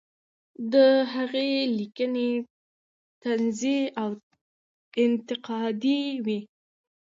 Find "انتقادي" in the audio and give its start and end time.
5.03-6.01